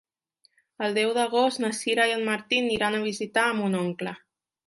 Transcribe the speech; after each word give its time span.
El 0.85 0.95
deu 0.97 1.11
d'agost 1.17 1.61
na 1.65 1.69
Sira 1.81 2.07
i 2.11 2.15
en 2.15 2.25
Martí 2.31 2.61
aniran 2.63 2.97
a 3.01 3.05
visitar 3.05 3.47
mon 3.61 3.79
oncle. 3.85 4.17